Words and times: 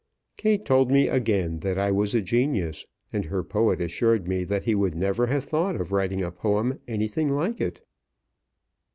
Kate 0.35 0.65
told 0.65 0.89
me 0.89 1.07
again 1.07 1.59
that 1.59 1.77
I 1.77 1.91
was 1.91 2.15
a 2.15 2.23
genius, 2.23 2.87
and 3.13 3.25
her 3.25 3.43
poet 3.43 3.79
assured 3.79 4.27
me 4.27 4.43
that 4.45 4.63
he 4.63 4.73
would 4.73 4.95
never 4.95 5.27
have 5.27 5.43
thought 5.43 5.79
of 5.79 5.91
writing 5.91 6.23
a 6.23 6.31
poem 6.31 6.79
anything 6.87 7.29
like 7.29 7.61
it. 7.61 7.85